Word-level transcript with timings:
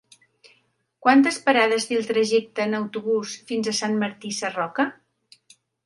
Quantes 1.07 1.37
parades 1.49 1.85
té 1.91 1.99
el 1.99 2.09
trajecte 2.13 2.65
en 2.67 2.75
autobús 2.81 3.37
fins 3.53 3.73
a 3.75 3.79
Sant 3.85 3.97
Martí 4.07 4.37
Sarroca? 4.43 4.93